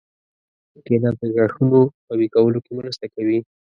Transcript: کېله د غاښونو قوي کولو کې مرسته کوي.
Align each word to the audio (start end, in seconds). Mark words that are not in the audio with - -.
کېله 0.85 1.09
د 1.19 1.21
غاښونو 1.35 1.81
قوي 2.07 2.27
کولو 2.33 2.59
کې 2.65 2.71
مرسته 2.79 3.05
کوي. 3.15 3.39